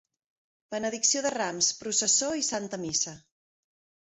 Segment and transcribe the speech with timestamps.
[0.75, 3.15] Benedicció de Rams, processó i Santa missa.